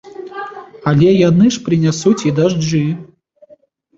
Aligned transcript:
Але 0.91 1.09
яны 1.17 1.51
ж 1.57 1.61
прынясуць 1.67 2.23
і 2.29 2.33
дажджы. 2.39 2.79